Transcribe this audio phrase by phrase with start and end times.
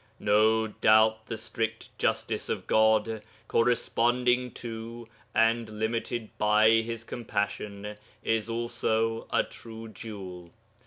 [0.17, 8.49] No doubt the strict justice of God, corresponding to and limited by His compassion, is
[8.49, 10.49] also a true jewel.